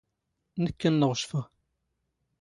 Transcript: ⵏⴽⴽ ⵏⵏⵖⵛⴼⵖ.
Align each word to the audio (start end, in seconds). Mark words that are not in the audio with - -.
ⵏⴽⴽ 0.63 0.81
ⵏⵏⵖⵛⴼⵖ. 0.91 1.35